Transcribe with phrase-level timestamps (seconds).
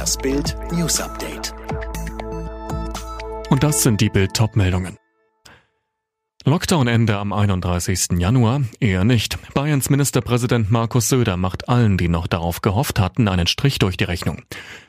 [0.00, 1.52] Das Bild News Update.
[3.50, 4.96] Und das sind die Bild meldungen
[6.46, 8.18] Lockdown-Ende am 31.
[8.18, 8.62] Januar?
[8.80, 9.36] Eher nicht.
[9.52, 14.04] Bayerns Ministerpräsident Markus Söder macht allen, die noch darauf gehofft hatten, einen Strich durch die
[14.04, 14.44] Rechnung.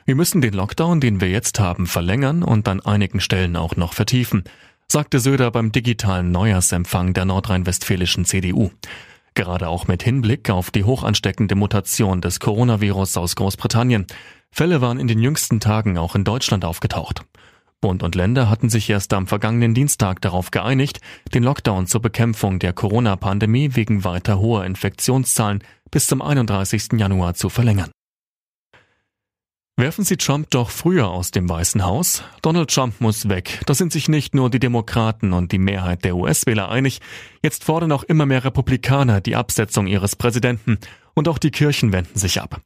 [0.06, 3.92] Wir müssen den Lockdown, den wir jetzt haben, verlängern und an einigen Stellen auch noch
[3.92, 4.44] vertiefen,
[4.88, 8.70] sagte Söder beim digitalen Neujahrsempfang der nordrhein-westfälischen CDU.
[9.34, 14.06] Gerade auch mit Hinblick auf die hochansteckende Mutation des Coronavirus aus Großbritannien.
[14.52, 17.24] Fälle waren in den jüngsten Tagen auch in Deutschland aufgetaucht.
[17.80, 21.00] Bund und Länder hatten sich erst am vergangenen Dienstag darauf geeinigt,
[21.34, 26.90] den Lockdown zur Bekämpfung der Corona-Pandemie wegen weiter hoher Infektionszahlen bis zum 31.
[26.92, 27.90] Januar zu verlängern.
[29.78, 32.22] Werfen Sie Trump doch früher aus dem Weißen Haus?
[32.42, 33.62] Donald Trump muss weg.
[33.64, 37.00] Da sind sich nicht nur die Demokraten und die Mehrheit der US-Wähler einig.
[37.42, 40.78] Jetzt fordern auch immer mehr Republikaner die Absetzung ihres Präsidenten.
[41.14, 42.60] Und auch die Kirchen wenden sich ab.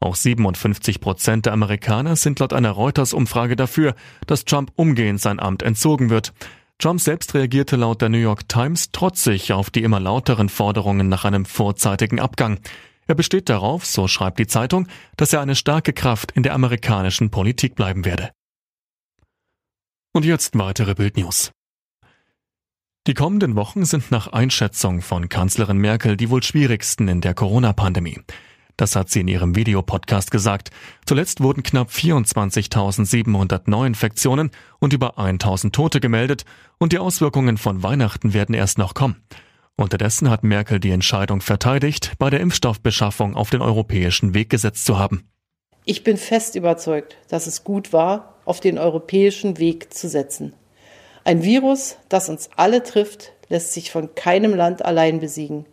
[0.00, 3.94] Auch 57 Prozent der Amerikaner sind laut einer Reuters-Umfrage dafür,
[4.26, 6.32] dass Trump umgehend sein Amt entzogen wird.
[6.78, 11.24] Trump selbst reagierte laut der New York Times trotzig auf die immer lauteren Forderungen nach
[11.24, 12.60] einem vorzeitigen Abgang.
[13.08, 17.30] Er besteht darauf, so schreibt die Zeitung, dass er eine starke Kraft in der amerikanischen
[17.30, 18.30] Politik bleiben werde.
[20.12, 21.50] Und jetzt weitere Bildnews.
[23.08, 28.20] Die kommenden Wochen sind nach Einschätzung von Kanzlerin Merkel die wohl schwierigsten in der Corona-Pandemie.
[28.78, 30.70] Das hat sie in ihrem Videopodcast gesagt.
[31.04, 36.44] Zuletzt wurden knapp 24.700 Neuinfektionen und über 1.000 Tote gemeldet
[36.78, 39.16] und die Auswirkungen von Weihnachten werden erst noch kommen.
[39.76, 44.96] Unterdessen hat Merkel die Entscheidung verteidigt, bei der Impfstoffbeschaffung auf den europäischen Weg gesetzt zu
[44.96, 45.28] haben.
[45.84, 50.52] Ich bin fest überzeugt, dass es gut war, auf den europäischen Weg zu setzen.
[51.24, 55.66] Ein Virus, das uns alle trifft, lässt sich von keinem Land allein besiegen.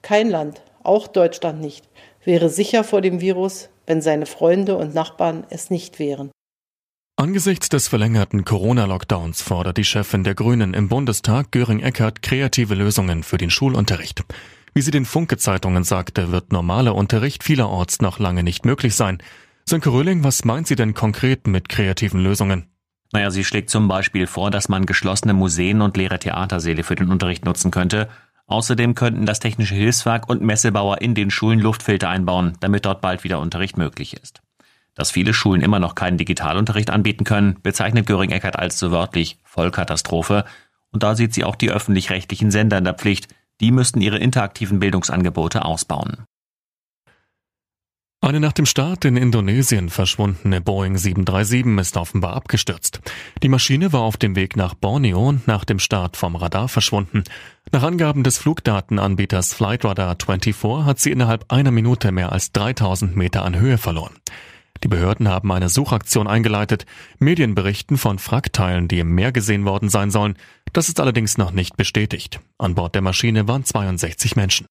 [0.00, 1.84] Kein Land, auch Deutschland nicht,
[2.26, 6.30] wäre sicher vor dem Virus, wenn seine Freunde und Nachbarn es nicht wären.
[7.18, 13.22] Angesichts des verlängerten Corona-Lockdowns fordert die Chefin der Grünen im Bundestag Göring Eckert kreative Lösungen
[13.22, 14.22] für den Schulunterricht.
[14.74, 19.22] Wie sie den Funke-Zeitungen sagte, wird normaler Unterricht vielerorts noch lange nicht möglich sein.
[19.64, 22.66] Sönke Röhling, was meint sie denn konkret mit kreativen Lösungen?
[23.12, 27.10] Naja, sie schlägt zum Beispiel vor, dass man geschlossene Museen und leere Theatersäle für den
[27.10, 28.10] Unterricht nutzen könnte.
[28.46, 33.24] Außerdem könnten das Technische Hilfswerk und Messebauer in den Schulen Luftfilter einbauen, damit dort bald
[33.24, 34.40] wieder Unterricht möglich ist.
[34.94, 40.44] Dass viele Schulen immer noch keinen Digitalunterricht anbieten können, bezeichnet Göring-Eckert als so wörtlich Vollkatastrophe.
[40.92, 43.28] Und da sieht sie auch die öffentlich-rechtlichen Sender in der Pflicht.
[43.60, 46.24] Die müssten ihre interaktiven Bildungsangebote ausbauen.
[48.22, 53.00] Eine nach dem Start in Indonesien verschwundene Boeing 737 ist offenbar abgestürzt.
[53.42, 57.24] Die Maschine war auf dem Weg nach Borneo und nach dem Start vom Radar verschwunden.
[57.72, 63.44] Nach Angaben des Flugdatenanbieters Flightradar 24 hat sie innerhalb einer Minute mehr als 3000 Meter
[63.44, 64.16] an Höhe verloren.
[64.82, 66.86] Die Behörden haben eine Suchaktion eingeleitet.
[67.18, 70.36] Medien berichten von Wrackteilen, die im Meer gesehen worden sein sollen.
[70.72, 72.40] Das ist allerdings noch nicht bestätigt.
[72.58, 74.66] An Bord der Maschine waren 62 Menschen.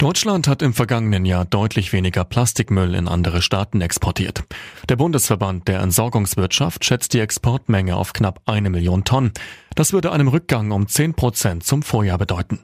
[0.00, 4.44] Deutschland hat im vergangenen Jahr deutlich weniger Plastikmüll in andere Staaten exportiert.
[4.88, 9.32] Der Bundesverband der Entsorgungswirtschaft schätzt die Exportmenge auf knapp eine Million Tonnen.
[9.74, 12.60] Das würde einem Rückgang um 10 Prozent zum Vorjahr bedeuten.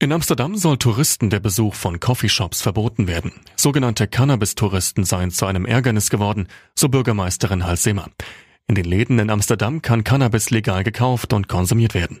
[0.00, 3.32] In Amsterdam soll Touristen der Besuch von Coffeeshops verboten werden.
[3.56, 8.06] Sogenannte Cannabis-Touristen seien zu einem Ärgernis geworden, so Bürgermeisterin Halsemer.
[8.68, 12.20] In den Läden in Amsterdam kann Cannabis legal gekauft und konsumiert werden.